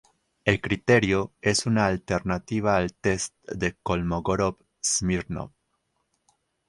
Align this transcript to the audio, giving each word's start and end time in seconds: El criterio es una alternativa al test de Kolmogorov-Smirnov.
El 0.45 0.59
criterio 0.61 1.31
es 1.43 1.67
una 1.67 1.85
alternativa 1.85 2.75
al 2.75 2.91
test 2.91 3.35
de 3.43 3.77
Kolmogorov-Smirnov. 3.83 5.51